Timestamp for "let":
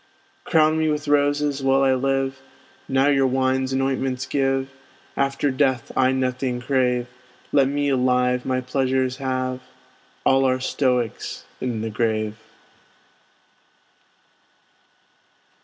7.51-7.67